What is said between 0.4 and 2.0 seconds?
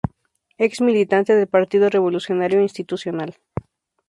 Ex militante del Partido